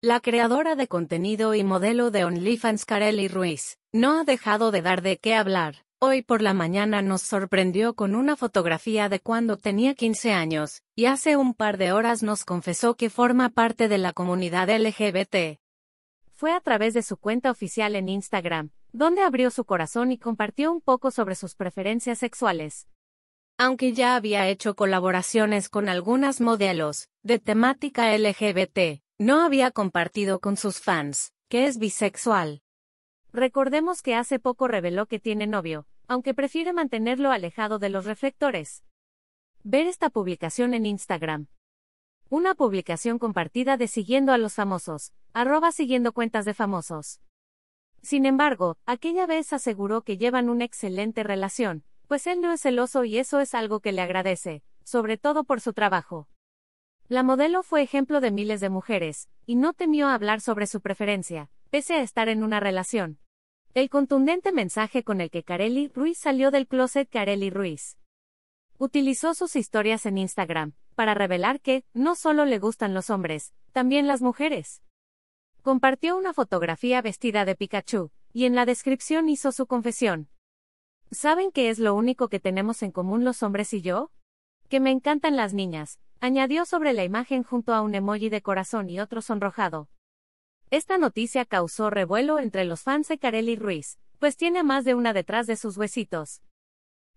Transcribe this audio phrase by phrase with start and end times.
[0.00, 5.02] La creadora de contenido y modelo de OnlyFans Kareli Ruiz, no ha dejado de dar
[5.02, 5.84] de qué hablar.
[5.98, 11.06] Hoy por la mañana nos sorprendió con una fotografía de cuando tenía 15 años, y
[11.06, 15.58] hace un par de horas nos confesó que forma parte de la comunidad LGBT.
[16.30, 20.70] Fue a través de su cuenta oficial en Instagram, donde abrió su corazón y compartió
[20.70, 22.86] un poco sobre sus preferencias sexuales.
[23.58, 30.56] Aunque ya había hecho colaboraciones con algunas modelos de temática LGBT, no había compartido con
[30.56, 32.62] sus fans, que es bisexual.
[33.32, 38.84] Recordemos que hace poco reveló que tiene novio, aunque prefiere mantenerlo alejado de los reflectores.
[39.64, 41.48] Ver esta publicación en Instagram.
[42.30, 47.20] Una publicación compartida de siguiendo a los famosos, arroba siguiendo cuentas de famosos.
[48.02, 53.02] Sin embargo, aquella vez aseguró que llevan una excelente relación, pues él no es celoso
[53.02, 56.28] y eso es algo que le agradece, sobre todo por su trabajo.
[57.10, 61.50] La modelo fue ejemplo de miles de mujeres, y no temió hablar sobre su preferencia,
[61.70, 63.18] pese a estar en una relación.
[63.72, 67.96] El contundente mensaje con el que Kareli Ruiz salió del closet Kareli Ruiz.
[68.76, 74.06] Utilizó sus historias en Instagram, para revelar que, no solo le gustan los hombres, también
[74.06, 74.82] las mujeres.
[75.62, 80.28] Compartió una fotografía vestida de Pikachu, y en la descripción hizo su confesión.
[81.10, 84.10] ¿Saben qué es lo único que tenemos en común los hombres y yo?
[84.68, 88.90] Que me encantan las niñas, añadió sobre la imagen junto a un emoji de corazón
[88.90, 89.88] y otro sonrojado.
[90.70, 95.14] Esta noticia causó revuelo entre los fans de Kareli Ruiz, pues tiene más de una
[95.14, 96.42] detrás de sus huesitos.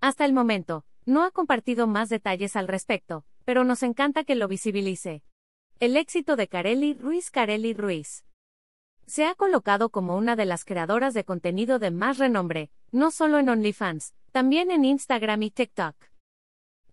[0.00, 4.48] Hasta el momento, no ha compartido más detalles al respecto, pero nos encanta que lo
[4.48, 5.22] visibilice.
[5.78, 8.24] El éxito de Kareli Ruiz Kareli Ruiz.
[9.06, 13.38] Se ha colocado como una de las creadoras de contenido de más renombre, no solo
[13.38, 15.94] en OnlyFans, también en Instagram y TikTok.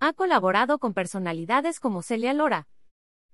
[0.06, 2.68] Ha colaborado con personalidades como Celia Lora,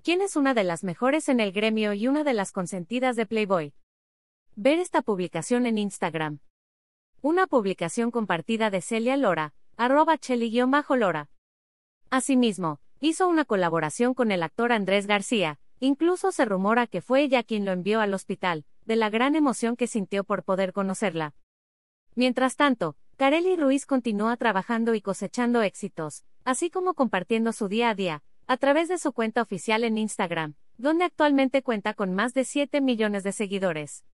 [0.03, 3.25] quien es una de las mejores en el gremio y una de las consentidas de
[3.25, 3.73] Playboy.
[4.55, 6.41] Ver esta publicación en Instagram.
[7.23, 11.31] Una publicación compartida de Celia Lora, arroba cheli-lora.
[12.11, 17.41] Asimismo, hizo una colaboración con el actor Andrés García, incluso se rumora que fue ella
[17.41, 21.33] quien lo envió al hospital, de la gran emoción que sintió por poder conocerla.
[22.13, 27.93] Mientras tanto, Kareli Ruiz continúa trabajando y cosechando éxitos, así como compartiendo su día a
[27.93, 32.45] día, a través de su cuenta oficial en Instagram, donde actualmente cuenta con más de
[32.45, 34.05] 7 millones de seguidores.